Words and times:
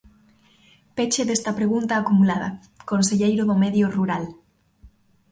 Peche 0.95 1.21
desta 1.29 1.51
pregunta 1.59 1.93
acumulada, 1.95 2.49
conselleiro 2.91 3.43
do 3.49 3.55
Medio 3.63 3.87
Rural. 3.97 4.23